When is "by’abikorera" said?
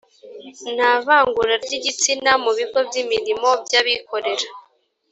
3.65-4.47